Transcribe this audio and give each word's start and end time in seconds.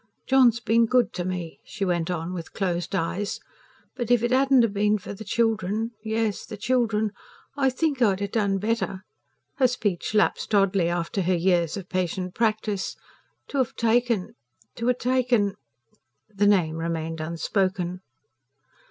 "John's 0.25 0.59
been 0.59 0.87
good 0.87 1.13
to 1.13 1.23
me," 1.23 1.59
she 1.63 1.85
went 1.85 2.09
on, 2.09 2.33
with 2.33 2.53
closed 2.53 2.95
eyes. 2.95 3.39
"But... 3.95 4.09
if 4.09 4.23
it 4.23 4.31
'adn't 4.31 4.65
been 4.73 4.97
for 4.97 5.13
the 5.13 5.23
children... 5.23 5.91
yes, 6.03 6.43
the 6.43 6.57
children.... 6.57 7.11
I 7.55 7.69
think 7.69 8.01
I'd 8.01 8.19
'a' 8.19 8.27
done 8.27 8.57
better" 8.57 9.03
her 9.59 9.67
speech 9.67 10.15
lapsed 10.15 10.55
oddly, 10.55 10.89
after 10.89 11.21
her 11.21 11.35
years 11.37 11.77
of 11.77 11.87
patient 11.87 12.33
practice 12.33 12.95
"to 13.49 13.59
'ave 13.59 13.73
taken... 13.77 14.33
to 14.73 14.89
'a' 14.89 14.95
taken" 14.95 15.53
the 16.33 16.47
name 16.47 16.77
remained 16.77 17.21
unspoken. 17.21 18.01